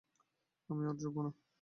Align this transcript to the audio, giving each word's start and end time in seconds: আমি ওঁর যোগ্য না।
আমি 0.69 0.83
ওঁর 0.85 0.97
যোগ্য 1.01 1.17
না। 1.25 1.31